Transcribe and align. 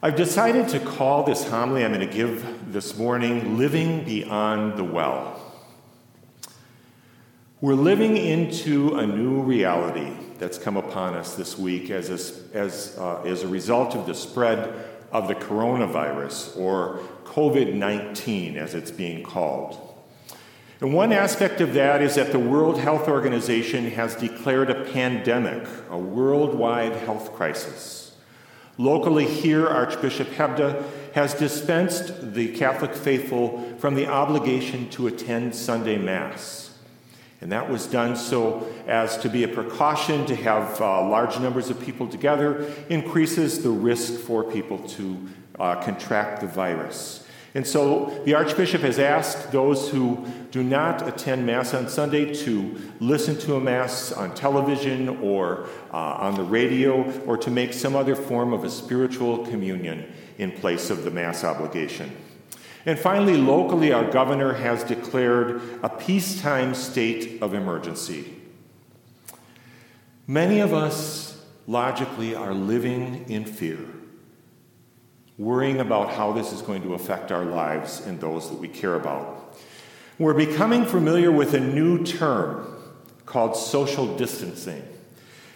I've 0.00 0.14
decided 0.14 0.68
to 0.68 0.78
call 0.78 1.24
this 1.24 1.48
homily 1.48 1.84
I'm 1.84 1.92
going 1.92 2.06
to 2.06 2.14
give 2.14 2.72
this 2.72 2.96
morning 2.96 3.58
Living 3.58 4.04
Beyond 4.04 4.78
the 4.78 4.84
Well. 4.84 5.40
We're 7.60 7.74
living 7.74 8.16
into 8.16 8.94
a 8.96 9.04
new 9.04 9.42
reality 9.42 10.12
that's 10.38 10.56
come 10.56 10.76
upon 10.76 11.14
us 11.14 11.34
this 11.34 11.58
week 11.58 11.90
as 11.90 12.10
a, 12.10 12.56
as, 12.56 12.96
uh, 12.96 13.22
as 13.22 13.42
a 13.42 13.48
result 13.48 13.96
of 13.96 14.06
the 14.06 14.14
spread 14.14 14.72
of 15.10 15.26
the 15.26 15.34
coronavirus, 15.34 16.56
or 16.56 17.00
COVID 17.24 17.74
19 17.74 18.56
as 18.56 18.76
it's 18.76 18.92
being 18.92 19.24
called. 19.24 19.80
And 20.80 20.94
one 20.94 21.12
aspect 21.12 21.60
of 21.60 21.74
that 21.74 22.02
is 22.02 22.14
that 22.14 22.30
the 22.30 22.38
World 22.38 22.78
Health 22.78 23.08
Organization 23.08 23.90
has 23.90 24.14
declared 24.14 24.70
a 24.70 24.84
pandemic, 24.92 25.66
a 25.90 25.98
worldwide 25.98 26.94
health 26.94 27.32
crisis. 27.32 28.07
Locally, 28.78 29.26
here, 29.26 29.66
Archbishop 29.66 30.28
Hebda 30.28 30.84
has 31.12 31.34
dispensed 31.34 32.32
the 32.34 32.56
Catholic 32.56 32.94
faithful 32.94 33.74
from 33.78 33.96
the 33.96 34.06
obligation 34.06 34.88
to 34.90 35.08
attend 35.08 35.54
Sunday 35.54 35.98
Mass. 35.98 36.70
And 37.40 37.50
that 37.50 37.68
was 37.68 37.86
done 37.86 38.16
so 38.16 38.68
as 38.86 39.18
to 39.18 39.28
be 39.28 39.42
a 39.42 39.48
precaution 39.48 40.26
to 40.26 40.36
have 40.36 40.80
uh, 40.80 41.08
large 41.08 41.38
numbers 41.40 41.70
of 41.70 41.80
people 41.80 42.06
together, 42.06 42.72
increases 42.88 43.62
the 43.62 43.70
risk 43.70 44.14
for 44.14 44.44
people 44.44 44.78
to 44.90 45.28
uh, 45.58 45.82
contract 45.82 46.40
the 46.40 46.46
virus. 46.46 47.26
And 47.54 47.66
so 47.66 48.22
the 48.24 48.34
Archbishop 48.34 48.82
has 48.82 48.98
asked 48.98 49.52
those 49.52 49.88
who 49.88 50.26
do 50.50 50.62
not 50.62 51.06
attend 51.06 51.46
Mass 51.46 51.72
on 51.72 51.88
Sunday 51.88 52.34
to 52.44 52.76
listen 53.00 53.38
to 53.40 53.56
a 53.56 53.60
Mass 53.60 54.12
on 54.12 54.34
television 54.34 55.08
or 55.22 55.66
uh, 55.92 55.96
on 55.96 56.34
the 56.34 56.42
radio 56.42 57.10
or 57.22 57.36
to 57.38 57.50
make 57.50 57.72
some 57.72 57.96
other 57.96 58.14
form 58.14 58.52
of 58.52 58.64
a 58.64 58.70
spiritual 58.70 59.46
communion 59.46 60.12
in 60.36 60.52
place 60.52 60.90
of 60.90 61.04
the 61.04 61.10
Mass 61.10 61.42
obligation. 61.42 62.14
And 62.84 62.98
finally, 62.98 63.36
locally, 63.36 63.92
our 63.92 64.10
governor 64.10 64.52
has 64.54 64.84
declared 64.84 65.60
a 65.82 65.88
peacetime 65.88 66.74
state 66.74 67.42
of 67.42 67.54
emergency. 67.54 68.34
Many 70.26 70.60
of 70.60 70.74
us, 70.74 71.44
logically, 71.66 72.34
are 72.34 72.54
living 72.54 73.28
in 73.28 73.44
fear 73.46 73.78
worrying 75.38 75.78
about 75.78 76.10
how 76.10 76.32
this 76.32 76.52
is 76.52 76.60
going 76.62 76.82
to 76.82 76.94
affect 76.94 77.30
our 77.30 77.44
lives 77.44 78.00
and 78.00 78.20
those 78.20 78.50
that 78.50 78.58
we 78.58 78.68
care 78.68 78.96
about. 78.96 79.56
We're 80.18 80.34
becoming 80.34 80.84
familiar 80.84 81.30
with 81.30 81.54
a 81.54 81.60
new 81.60 82.04
term 82.04 82.74
called 83.24 83.56
social 83.56 84.16
distancing. 84.16 84.82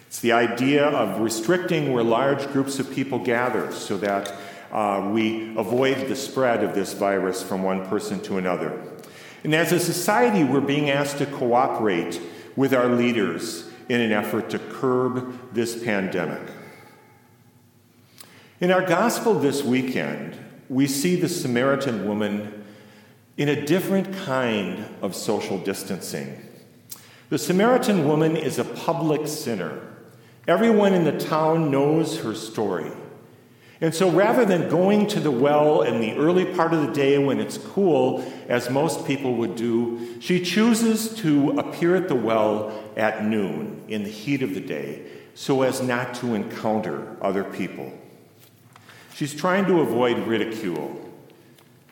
It's 0.07 0.21
the 0.21 0.31
idea 0.31 0.85
of 0.85 1.19
restricting 1.19 1.91
where 1.91 2.03
large 2.03 2.47
groups 2.53 2.79
of 2.79 2.89
people 2.93 3.19
gather 3.19 3.71
so 3.73 3.97
that 3.97 4.33
uh, 4.71 5.09
we 5.11 5.55
avoid 5.57 6.07
the 6.07 6.15
spread 6.15 6.63
of 6.63 6.73
this 6.73 6.93
virus 6.93 7.43
from 7.43 7.61
one 7.61 7.85
person 7.87 8.21
to 8.21 8.37
another. 8.37 8.81
And 9.43 9.53
as 9.53 9.73
a 9.73 9.79
society, 9.79 10.43
we're 10.45 10.61
being 10.61 10.89
asked 10.89 11.17
to 11.17 11.25
cooperate 11.25 12.21
with 12.55 12.73
our 12.73 12.87
leaders 12.87 13.69
in 13.89 13.99
an 13.99 14.13
effort 14.13 14.49
to 14.51 14.59
curb 14.59 15.53
this 15.53 15.83
pandemic. 15.83 16.41
In 18.63 18.71
our 18.71 18.81
gospel 18.81 19.33
this 19.33 19.61
weekend, 19.61 20.37
we 20.69 20.87
see 20.87 21.17
the 21.17 21.27
Samaritan 21.27 22.07
woman 22.07 22.63
in 23.35 23.49
a 23.49 23.65
different 23.65 24.15
kind 24.15 24.85
of 25.01 25.17
social 25.17 25.57
distancing. 25.57 26.41
The 27.27 27.37
Samaritan 27.37 28.07
woman 28.07 28.37
is 28.37 28.59
a 28.59 28.63
public 28.63 29.27
sinner. 29.27 29.81
Everyone 30.47 30.93
in 30.93 31.03
the 31.03 31.19
town 31.19 31.71
knows 31.71 32.19
her 32.19 32.33
story. 32.33 32.89
And 33.81 33.93
so 33.93 34.09
rather 34.09 34.45
than 34.45 34.69
going 34.69 35.07
to 35.07 35.19
the 35.19 35.29
well 35.29 35.81
in 35.81 35.99
the 35.99 36.15
early 36.15 36.45
part 36.45 36.73
of 36.73 36.87
the 36.87 36.93
day 36.93 37.17
when 37.17 37.41
it's 37.41 37.57
cool, 37.57 38.23
as 38.47 38.69
most 38.69 39.05
people 39.05 39.35
would 39.35 39.57
do, 39.57 40.21
she 40.21 40.39
chooses 40.39 41.13
to 41.15 41.49
appear 41.59 41.97
at 41.97 42.07
the 42.07 42.15
well 42.15 42.71
at 42.95 43.25
noon 43.25 43.83
in 43.89 44.05
the 44.05 44.09
heat 44.09 44.41
of 44.41 44.53
the 44.53 44.61
day 44.61 45.05
so 45.33 45.63
as 45.63 45.81
not 45.81 46.13
to 46.13 46.33
encounter 46.33 47.17
other 47.21 47.43
people. 47.43 47.91
She's 49.13 49.33
trying 49.33 49.65
to 49.65 49.81
avoid 49.81 50.17
ridicule 50.27 50.99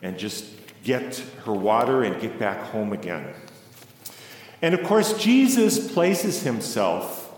and 0.02 0.18
just 0.18 0.44
get 0.82 1.16
her 1.44 1.52
water 1.52 2.02
and 2.02 2.20
get 2.20 2.38
back 2.38 2.58
home 2.70 2.92
again. 2.92 3.34
And 4.60 4.74
of 4.74 4.82
course, 4.82 5.16
Jesus 5.18 5.92
places 5.92 6.42
himself 6.42 7.32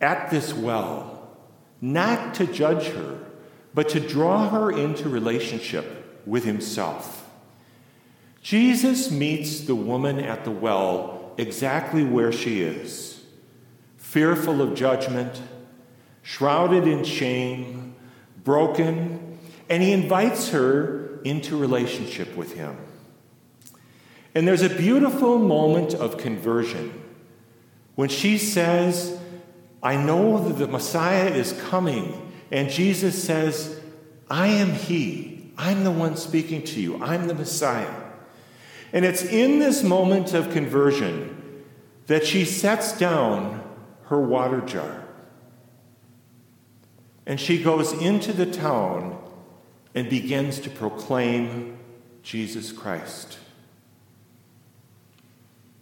at 0.00 0.30
this 0.30 0.52
well, 0.52 1.36
not 1.80 2.34
to 2.34 2.46
judge 2.46 2.88
her, 2.88 3.18
but 3.74 3.88
to 3.90 4.00
draw 4.00 4.48
her 4.48 4.70
into 4.70 5.08
relationship 5.08 6.20
with 6.26 6.44
himself. 6.44 7.28
Jesus 8.42 9.10
meets 9.10 9.60
the 9.60 9.74
woman 9.74 10.18
at 10.18 10.44
the 10.44 10.50
well 10.50 11.32
exactly 11.38 12.04
where 12.04 12.32
she 12.32 12.60
is, 12.60 13.24
fearful 13.96 14.60
of 14.60 14.74
judgment, 14.74 15.40
shrouded 16.22 16.86
in 16.86 17.04
shame, 17.04 17.81
broken, 18.44 19.38
and 19.68 19.82
he 19.82 19.92
invites 19.92 20.50
her 20.50 21.20
into 21.24 21.56
relationship 21.56 22.36
with 22.36 22.54
him. 22.54 22.76
And 24.34 24.48
there's 24.48 24.62
a 24.62 24.70
beautiful 24.70 25.38
moment 25.38 25.94
of 25.94 26.16
conversion 26.16 27.02
when 27.94 28.08
she 28.08 28.38
says, 28.38 29.18
I 29.82 29.96
know 29.96 30.42
that 30.48 30.54
the 30.54 30.68
Messiah 30.68 31.28
is 31.28 31.52
coming. 31.68 32.32
And 32.50 32.70
Jesus 32.70 33.22
says, 33.22 33.80
I 34.30 34.48
am 34.48 34.72
He. 34.72 35.52
I'm 35.58 35.84
the 35.84 35.90
one 35.90 36.16
speaking 36.16 36.62
to 36.64 36.80
you. 36.80 37.02
I'm 37.02 37.26
the 37.26 37.34
Messiah. 37.34 37.94
And 38.92 39.04
it's 39.04 39.24
in 39.24 39.58
this 39.58 39.82
moment 39.82 40.34
of 40.34 40.52
conversion 40.52 41.64
that 42.06 42.26
she 42.26 42.44
sets 42.44 42.96
down 42.96 43.62
her 44.04 44.20
water 44.20 44.60
jar. 44.60 45.01
And 47.26 47.38
she 47.38 47.62
goes 47.62 47.92
into 47.92 48.32
the 48.32 48.46
town 48.46 49.18
and 49.94 50.08
begins 50.08 50.58
to 50.60 50.70
proclaim 50.70 51.78
Jesus 52.22 52.72
Christ. 52.72 53.38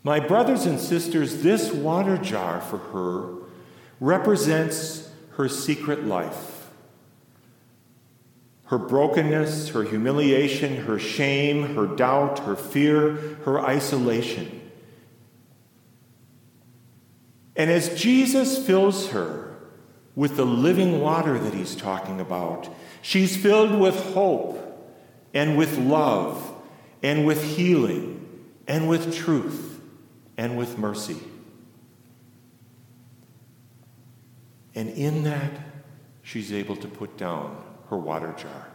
My 0.03 0.19
brothers 0.19 0.67
and 0.67 0.81
sisters, 0.81 1.43
this 1.43 1.73
water 1.73 2.17
jar 2.17 2.61
for 2.61 2.79
her 2.79 3.47
represents 4.01 5.11
her 5.33 5.49
secret 5.49 6.05
life. 6.05 6.69
Her 8.65 8.79
brokenness, 8.79 9.71
her 9.71 9.83
humiliation, 9.83 10.85
her 10.85 10.99
shame, 10.99 11.75
her 11.75 11.87
doubt, 11.87 12.41
her 12.41 12.57
fear, 12.57 13.13
her 13.45 13.61
isolation. 13.61 14.61
And 17.57 17.69
as 17.71 18.01
Jesus 18.01 18.65
fills 18.65 19.09
her 19.09 19.50
with 20.21 20.37
the 20.37 20.45
living 20.45 21.01
water 21.01 21.39
that 21.39 21.55
he's 21.55 21.75
talking 21.75 22.21
about. 22.21 22.69
She's 23.01 23.39
filled 23.39 23.81
with 23.81 24.13
hope 24.13 24.61
and 25.33 25.57
with 25.57 25.79
love 25.79 26.55
and 27.03 27.25
with 27.25 27.43
healing 27.43 28.29
and 28.69 28.87
with 28.87 29.17
truth 29.17 29.81
and 30.37 30.59
with 30.59 30.77
mercy. 30.77 31.17
And 34.75 34.91
in 34.91 35.23
that, 35.23 35.53
she's 36.23 36.53
able 36.53 36.77
to 36.77 36.87
put 36.87 37.17
down 37.17 37.57
her 37.89 37.97
water 37.97 38.35
jar. 38.37 38.69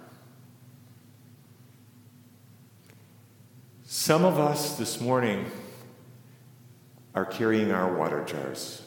Some 3.84 4.26
of 4.26 4.40
us 4.40 4.80
this 4.80 5.00
morning 5.00 5.46
are 7.14 7.24
carrying 7.24 7.72
our 7.72 7.96
water 7.96 8.24
jars. 8.26 8.85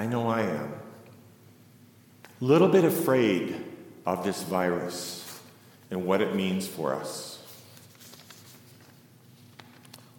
I 0.00 0.06
know 0.06 0.28
I 0.28 0.40
am. 0.40 0.72
A 2.40 2.44
little 2.44 2.68
bit 2.68 2.86
afraid 2.86 3.62
of 4.06 4.24
this 4.24 4.42
virus 4.42 5.42
and 5.90 6.06
what 6.06 6.22
it 6.22 6.34
means 6.34 6.66
for 6.66 6.94
us. 6.94 7.44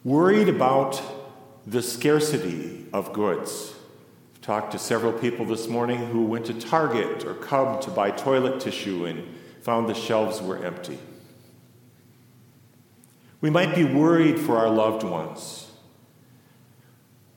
Worried 0.04 0.50
about 0.50 1.02
the 1.66 1.82
scarcity 1.82 2.86
of 2.94 3.12
goods. 3.12 3.74
I've 4.36 4.42
talked 4.42 4.72
to 4.74 4.78
several 4.78 5.14
people 5.14 5.48
this 5.48 5.68
morning 5.68 5.98
who 5.98 6.26
went 6.26 6.46
to 6.46 6.54
Target 6.54 7.26
or 7.26 7.34
Cub 7.34 7.82
to 7.82 7.90
buy 7.90 8.12
toilet 8.12 8.60
tissue 8.60 9.06
and 9.06 9.28
found 9.64 9.90
the 9.90 9.96
shelves 9.96 10.44
were 10.44 10.64
empty. 10.64 11.00
We 13.42 13.50
might 13.50 13.74
be 13.74 13.84
worried 13.84 14.38
for 14.38 14.58
our 14.58 14.70
loved 14.70 15.02
ones 15.02 15.71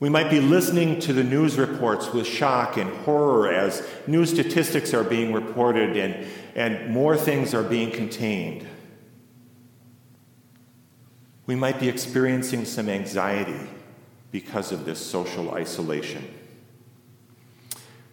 we 0.01 0.09
might 0.09 0.29
be 0.29 0.41
listening 0.41 0.99
to 1.01 1.13
the 1.13 1.23
news 1.23 1.57
reports 1.57 2.13
with 2.13 2.27
shock 2.27 2.77
and 2.77 2.91
horror 3.05 3.51
as 3.53 3.87
new 4.07 4.27
statistics 4.27 4.93
are 4.93 5.05
being 5.05 5.33
reported 5.33 5.97
and, 5.97 6.27
and 6.55 6.93
more 6.93 7.17
things 7.17 7.55
are 7.55 7.63
being 7.63 7.91
contained. 7.91 8.67
We 11.47 11.55
might 11.55 11.79
be 11.79 11.89
experiencing 11.89 12.65
some 12.65 12.89
anxiety 12.89 13.71
because 14.31 14.73
of 14.73 14.85
this 14.85 14.99
social 14.99 15.55
isolation. 15.55 16.29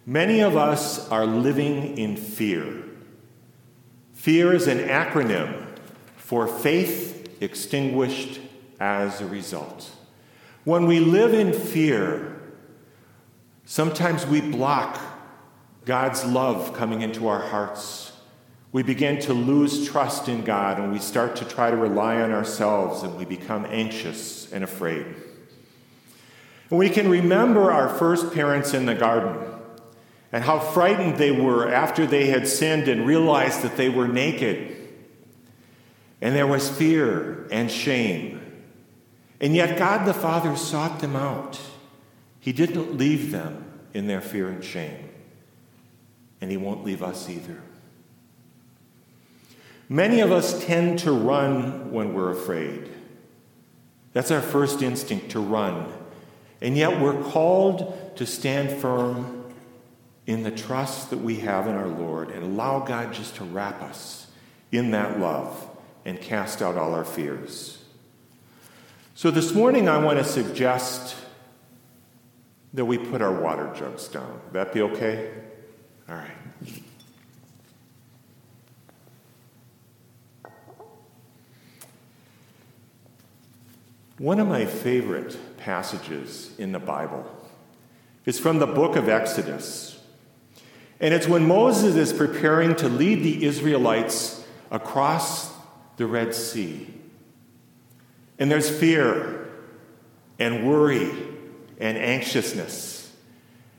Many 0.06 0.40
of 0.40 0.56
us 0.56 1.08
are 1.10 1.26
living 1.26 1.98
in 1.98 2.16
fear. 2.16 2.84
Fear 4.12 4.54
is 4.54 4.66
an 4.66 4.78
acronym 4.78 5.66
for 6.16 6.46
faith 6.46 7.42
extinguished 7.42 8.40
as 8.78 9.20
a 9.20 9.26
result. 9.26 9.90
When 10.64 10.86
we 10.86 11.00
live 11.00 11.34
in 11.34 11.52
fear, 11.52 12.40
sometimes 13.64 14.24
we 14.24 14.40
block 14.40 15.00
God's 15.84 16.24
love 16.24 16.72
coming 16.74 17.02
into 17.02 17.26
our 17.26 17.40
hearts. 17.40 18.12
We 18.70 18.84
begin 18.84 19.20
to 19.22 19.34
lose 19.34 19.88
trust 19.88 20.28
in 20.28 20.44
God 20.44 20.78
and 20.78 20.92
we 20.92 21.00
start 21.00 21.34
to 21.36 21.44
try 21.44 21.70
to 21.70 21.76
rely 21.76 22.20
on 22.20 22.30
ourselves 22.30 23.02
and 23.02 23.16
we 23.18 23.24
become 23.24 23.66
anxious 23.70 24.52
and 24.52 24.62
afraid. 24.62 25.04
And 26.70 26.78
we 26.78 26.88
can 26.88 27.10
remember 27.10 27.72
our 27.72 27.88
first 27.88 28.32
parents 28.32 28.72
in 28.72 28.86
the 28.86 28.94
garden 28.94 29.36
and 30.30 30.44
how 30.44 30.60
frightened 30.60 31.16
they 31.16 31.32
were 31.32 31.68
after 31.68 32.06
they 32.06 32.28
had 32.28 32.46
sinned 32.46 32.86
and 32.86 33.04
realized 33.04 33.62
that 33.62 33.76
they 33.76 33.88
were 33.88 34.06
naked. 34.06 34.76
And 36.20 36.36
there 36.36 36.46
was 36.46 36.70
fear 36.70 37.48
and 37.50 37.68
shame. 37.68 38.41
And 39.42 39.56
yet 39.56 39.76
God 39.76 40.06
the 40.06 40.14
Father 40.14 40.56
sought 40.56 41.00
them 41.00 41.16
out. 41.16 41.60
He 42.38 42.52
didn't 42.52 42.96
leave 42.96 43.32
them 43.32 43.64
in 43.92 44.06
their 44.06 44.20
fear 44.20 44.48
and 44.48 44.62
shame. 44.62 45.10
And 46.40 46.50
He 46.50 46.56
won't 46.56 46.84
leave 46.84 47.02
us 47.02 47.28
either. 47.28 47.60
Many 49.88 50.20
of 50.20 50.30
us 50.30 50.64
tend 50.64 51.00
to 51.00 51.12
run 51.12 51.90
when 51.90 52.14
we're 52.14 52.30
afraid. 52.30 52.88
That's 54.12 54.30
our 54.30 54.40
first 54.40 54.80
instinct 54.80 55.32
to 55.32 55.40
run. 55.40 55.92
And 56.60 56.76
yet 56.76 57.00
we're 57.00 57.20
called 57.22 58.16
to 58.16 58.24
stand 58.24 58.80
firm 58.80 59.52
in 60.26 60.44
the 60.44 60.52
trust 60.52 61.10
that 61.10 61.18
we 61.18 61.36
have 61.40 61.66
in 61.66 61.74
our 61.74 61.88
Lord 61.88 62.30
and 62.30 62.44
allow 62.44 62.78
God 62.80 63.12
just 63.12 63.36
to 63.36 63.44
wrap 63.44 63.82
us 63.82 64.28
in 64.70 64.92
that 64.92 65.18
love 65.18 65.68
and 66.04 66.20
cast 66.20 66.62
out 66.62 66.76
all 66.76 66.94
our 66.94 67.04
fears. 67.04 67.81
So 69.14 69.30
this 69.30 69.52
morning, 69.52 69.90
I 69.90 69.98
want 69.98 70.18
to 70.18 70.24
suggest 70.24 71.16
that 72.72 72.86
we 72.86 72.96
put 72.96 73.20
our 73.20 73.32
water 73.32 73.70
jugs 73.76 74.08
down. 74.08 74.40
Would 74.44 74.52
that 74.54 74.72
be 74.72 74.80
okay? 74.80 75.30
All 76.08 76.14
right. 76.14 76.30
One 84.16 84.40
of 84.40 84.48
my 84.48 84.64
favorite 84.64 85.36
passages 85.58 86.52
in 86.56 86.72
the 86.72 86.78
Bible 86.78 87.26
is 88.24 88.38
from 88.38 88.60
the 88.60 88.66
book 88.66 88.96
of 88.96 89.10
Exodus. 89.10 90.00
And 91.00 91.12
it's 91.12 91.28
when 91.28 91.46
Moses 91.46 91.96
is 91.96 92.14
preparing 92.14 92.76
to 92.76 92.88
lead 92.88 93.22
the 93.22 93.44
Israelites 93.44 94.42
across 94.70 95.52
the 95.98 96.06
Red 96.06 96.34
Sea. 96.34 97.01
And 98.42 98.50
there's 98.50 98.68
fear 98.68 99.48
and 100.40 100.68
worry 100.68 101.12
and 101.78 101.96
anxiousness. 101.96 103.14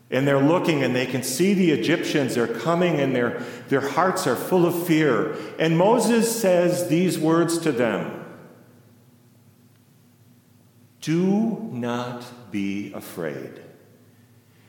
And 0.10 0.25
they're 0.25 0.39
looking 0.39 0.83
and 0.83 0.95
they 0.95 1.06
can 1.06 1.21
see 1.21 1.54
the 1.54 1.71
Egyptians. 1.71 2.36
They're 2.36 2.48
coming 2.48 3.01
and 3.01 3.13
their, 3.13 3.44
their 3.68 3.81
hearts 3.81 4.25
are 4.25 4.38
full 4.38 4.65
of 4.65 4.88
fear. 4.88 5.36
And 5.60 5.77
Moses 5.77 6.39
says 6.39 6.88
these 6.88 7.19
words 7.19 7.57
to 7.57 7.74
them 7.74 8.24
Do 11.01 11.68
not 11.74 12.24
be 12.50 12.94
afraid. 12.94 13.62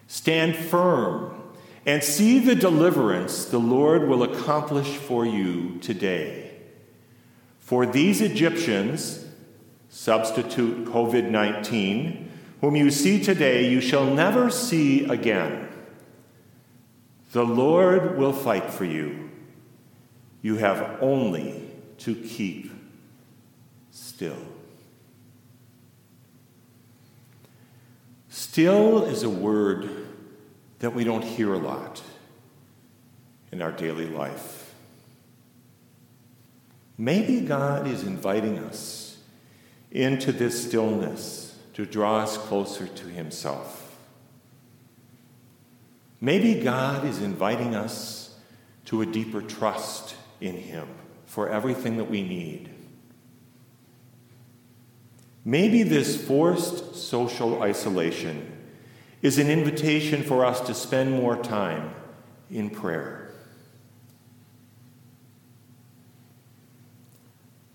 Stand 0.08 0.56
firm 0.56 1.40
and 1.86 2.02
see 2.02 2.40
the 2.40 2.56
deliverance 2.56 3.44
the 3.44 3.60
Lord 3.60 4.08
will 4.08 4.24
accomplish 4.24 4.88
for 4.88 5.24
you 5.24 5.78
today. 5.78 6.50
For 7.60 7.86
these 7.86 8.20
Egyptians, 8.20 9.20
substitute 9.94 10.86
COVID 10.86 11.30
19, 11.30 12.28
whom 12.60 12.74
you 12.74 12.90
see 12.90 13.22
today, 13.22 13.70
you 13.70 13.80
shall 13.80 14.04
never 14.04 14.50
see 14.50 15.04
again. 15.04 15.68
The 17.30 17.44
Lord 17.44 18.18
will 18.18 18.32
fight 18.32 18.72
for 18.72 18.84
you. 18.84 19.30
You 20.42 20.56
have 20.56 20.98
only 21.00 21.70
to 21.98 22.16
keep 22.16 22.72
still. 23.92 24.36
Still 28.28 29.04
is 29.04 29.22
a 29.22 29.30
word 29.30 29.88
that 30.80 30.90
we 30.90 31.04
don't 31.04 31.24
hear 31.24 31.54
a 31.54 31.58
lot 31.58 32.02
in 33.52 33.62
our 33.62 33.70
daily 33.70 34.08
life. 34.08 34.74
Maybe 36.98 37.42
God 37.42 37.86
is 37.86 38.02
inviting 38.02 38.58
us 38.58 39.03
into 39.94 40.32
this 40.32 40.66
stillness 40.66 41.56
to 41.72 41.86
draw 41.86 42.18
us 42.18 42.36
closer 42.36 42.86
to 42.86 43.06
Himself. 43.06 43.96
Maybe 46.20 46.60
God 46.60 47.04
is 47.04 47.22
inviting 47.22 47.74
us 47.74 48.36
to 48.86 49.00
a 49.00 49.06
deeper 49.06 49.40
trust 49.40 50.16
in 50.40 50.56
Him 50.56 50.88
for 51.26 51.48
everything 51.48 51.96
that 51.96 52.10
we 52.10 52.22
need. 52.22 52.70
Maybe 55.44 55.82
this 55.82 56.22
forced 56.22 56.96
social 56.96 57.62
isolation 57.62 58.50
is 59.22 59.38
an 59.38 59.50
invitation 59.50 60.22
for 60.22 60.44
us 60.44 60.60
to 60.62 60.74
spend 60.74 61.10
more 61.10 61.36
time 61.36 61.94
in 62.50 62.70
prayer. 62.70 63.30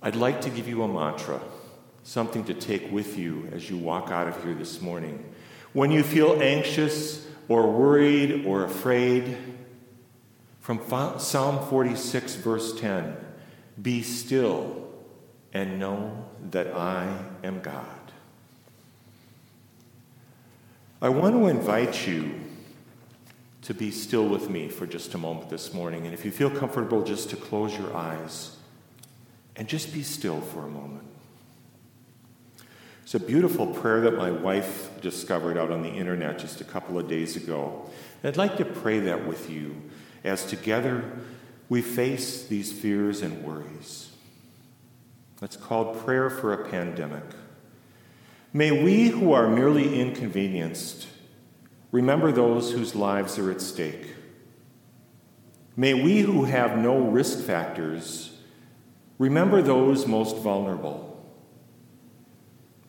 I'd 0.01 0.15
like 0.15 0.41
to 0.41 0.49
give 0.49 0.67
you 0.67 0.83
a 0.83 0.87
mantra, 0.87 1.41
something 2.03 2.43
to 2.45 2.53
take 2.53 2.91
with 2.91 3.17
you 3.17 3.49
as 3.51 3.69
you 3.69 3.77
walk 3.77 4.11
out 4.11 4.27
of 4.27 4.43
here 4.43 4.53
this 4.53 4.81
morning. 4.81 5.33
When 5.73 5.91
you 5.91 6.03
feel 6.03 6.41
anxious 6.41 7.27
or 7.47 7.71
worried 7.71 8.45
or 8.45 8.63
afraid, 8.63 9.37
from 10.69 11.19
Psalm 11.19 11.67
46, 11.67 12.35
verse 12.35 12.79
10 12.79 13.17
Be 13.81 14.03
still 14.03 14.87
and 15.51 15.79
know 15.79 16.25
that 16.51 16.67
I 16.75 17.23
am 17.43 17.61
God. 17.61 17.85
I 21.01 21.09
want 21.09 21.33
to 21.33 21.47
invite 21.47 22.05
you 22.05 22.39
to 23.63 23.73
be 23.73 23.89
still 23.89 24.27
with 24.27 24.49
me 24.49 24.69
for 24.69 24.85
just 24.85 25.15
a 25.15 25.17
moment 25.17 25.49
this 25.49 25.73
morning. 25.73 26.05
And 26.05 26.13
if 26.13 26.23
you 26.23 26.29
feel 26.29 26.51
comfortable, 26.51 27.03
just 27.03 27.31
to 27.31 27.35
close 27.35 27.75
your 27.75 27.95
eyes 27.95 28.55
and 29.55 29.67
just 29.67 29.91
be 29.91 30.03
still 30.03 30.39
for 30.39 30.65
a 30.65 30.69
moment. 30.69 31.08
It's 33.09 33.15
a 33.15 33.19
beautiful 33.19 33.65
prayer 33.65 34.01
that 34.01 34.17
my 34.17 34.29
wife 34.29 35.01
discovered 35.01 35.57
out 35.57 35.71
on 35.71 35.81
the 35.81 35.89
internet 35.89 36.37
just 36.37 36.61
a 36.61 36.63
couple 36.63 36.99
of 36.99 37.07
days 37.07 37.35
ago. 37.35 37.89
And 38.21 38.29
I'd 38.29 38.37
like 38.37 38.57
to 38.57 38.65
pray 38.65 38.99
that 38.99 39.25
with 39.25 39.49
you 39.49 39.81
as 40.23 40.45
together 40.45 41.17
we 41.69 41.81
face 41.81 42.45
these 42.45 42.71
fears 42.71 43.23
and 43.23 43.43
worries. 43.43 44.11
It's 45.41 45.57
called 45.57 46.05
Prayer 46.05 46.29
for 46.29 46.53
a 46.53 46.69
Pandemic. 46.69 47.23
May 48.53 48.83
we 48.83 49.07
who 49.07 49.33
are 49.33 49.49
merely 49.49 49.99
inconvenienced 49.99 51.07
remember 51.91 52.31
those 52.31 52.73
whose 52.73 52.93
lives 52.93 53.39
are 53.39 53.49
at 53.49 53.61
stake. 53.61 54.13
May 55.75 55.95
we 55.95 56.19
who 56.19 56.43
have 56.43 56.77
no 56.77 56.99
risk 56.99 57.43
factors 57.43 58.37
remember 59.17 59.63
those 59.63 60.05
most 60.05 60.37
vulnerable. 60.37 61.08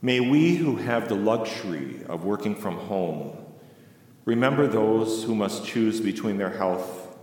May 0.02 0.21
we 0.21 0.57
who 0.57 0.76
have 0.76 1.09
the 1.09 1.14
luxury 1.14 2.02
of 2.09 2.25
working 2.25 2.54
from 2.54 2.76
home 2.76 3.37
remember 4.25 4.66
those 4.66 5.25
who 5.25 5.35
must 5.35 5.64
choose 5.64 6.00
between 6.00 6.38
their 6.38 6.50
health 6.50 7.16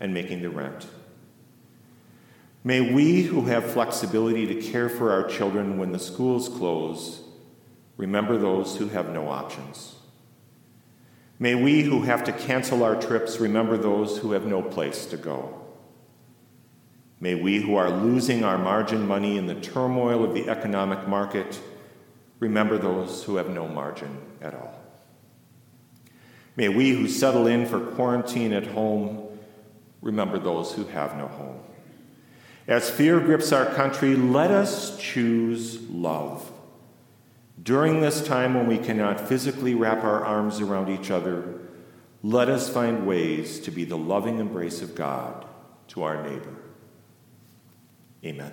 and 0.00 0.14
making 0.14 0.42
the 0.42 0.50
rent. 0.50 0.86
May 2.62 2.92
we 2.92 3.22
who 3.22 3.42
have 3.42 3.64
flexibility 3.64 4.46
to 4.46 4.70
care 4.70 4.88
for 4.88 5.10
our 5.12 5.28
children 5.28 5.78
when 5.78 5.92
the 5.92 5.98
schools 5.98 6.48
close 6.48 7.24
Remember 7.96 8.36
those 8.36 8.76
who 8.76 8.88
have 8.88 9.10
no 9.10 9.28
options. 9.28 9.94
May 11.38 11.54
we 11.54 11.82
who 11.82 12.02
have 12.02 12.24
to 12.24 12.32
cancel 12.32 12.82
our 12.82 13.00
trips 13.00 13.38
remember 13.38 13.76
those 13.76 14.18
who 14.18 14.32
have 14.32 14.46
no 14.46 14.62
place 14.62 15.06
to 15.06 15.16
go. 15.16 15.60
May 17.20 17.34
we 17.34 17.60
who 17.60 17.76
are 17.76 17.90
losing 17.90 18.44
our 18.44 18.58
margin 18.58 19.06
money 19.06 19.38
in 19.38 19.46
the 19.46 19.54
turmoil 19.54 20.24
of 20.24 20.34
the 20.34 20.48
economic 20.48 21.06
market 21.06 21.58
remember 22.44 22.78
those 22.78 23.24
who 23.24 23.36
have 23.36 23.48
no 23.48 23.66
margin 23.66 24.20
at 24.40 24.54
all. 24.54 24.80
May 26.56 26.68
we 26.68 26.90
who 26.90 27.08
settle 27.08 27.46
in 27.46 27.66
for 27.66 27.80
quarantine 27.80 28.52
at 28.52 28.66
home 28.66 29.26
remember 30.00 30.38
those 30.38 30.72
who 30.72 30.84
have 30.84 31.16
no 31.16 31.26
home. 31.26 31.60
As 32.66 32.90
fear 32.90 33.20
grips 33.20 33.52
our 33.52 33.66
country, 33.66 34.14
let 34.14 34.50
us 34.50 34.98
choose 34.98 35.80
love 35.90 36.50
during 37.62 38.00
this 38.00 38.24
time 38.26 38.54
when 38.54 38.66
we 38.66 38.78
cannot 38.78 39.20
physically 39.20 39.74
wrap 39.74 40.04
our 40.04 40.24
arms 40.24 40.60
around 40.60 40.90
each 40.90 41.10
other, 41.10 41.60
let 42.22 42.48
us 42.48 42.68
find 42.68 43.06
ways 43.06 43.60
to 43.60 43.70
be 43.70 43.84
the 43.84 43.96
loving 43.96 44.38
embrace 44.38 44.82
of 44.82 44.94
God 44.94 45.46
to 45.88 46.02
our 46.02 46.22
neighbor. 46.22 46.56
Amen. 48.24 48.52